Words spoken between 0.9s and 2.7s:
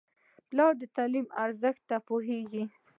تعلیم ارزښت ته پوهېږي.